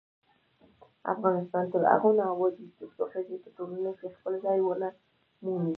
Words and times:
افغانستان 1.13 1.63
تر 1.73 1.81
هغو 1.91 2.09
نه 2.17 2.23
ابادیږي، 2.33 2.73
ترڅو 2.79 3.03
ښځې 3.13 3.35
په 3.43 3.49
ټولنه 3.57 3.91
کې 3.99 4.15
خپل 4.17 4.33
ځای 4.45 4.57
ونه 4.61 4.89
مومي. 5.43 5.69